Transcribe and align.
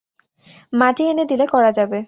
মাটি 0.73 1.03
এনে 1.07 1.23
দিলে 1.31 1.45
করা 1.53 1.71
যাবে। 1.77 1.99